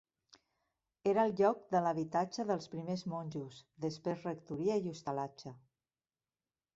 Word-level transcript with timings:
Era 1.09 1.25
el 1.29 1.33
lloc 1.41 1.59
de 1.75 1.81
l'habitatge 1.87 2.45
dels 2.51 2.71
primers 2.75 3.03
monjos, 3.13 3.59
després 3.87 4.25
rectoria 4.29 4.79
i 4.85 4.89
hostalatge. 4.93 5.53